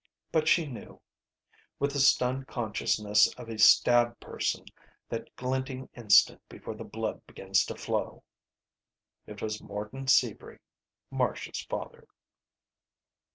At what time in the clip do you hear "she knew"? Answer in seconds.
0.47-0.99